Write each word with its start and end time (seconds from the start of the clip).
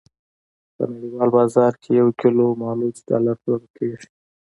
په 0.75 0.83
نړیوال 0.91 1.29
بازار 1.37 1.73
کې 1.81 1.89
یو 1.99 2.07
کیلو 2.21 2.45
مالوچ 2.61 2.95
ډالر 3.09 3.35
پلورل 3.41 3.67
کېدل. 3.77 4.05